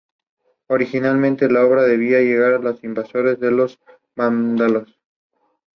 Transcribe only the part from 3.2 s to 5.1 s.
de los vándalos.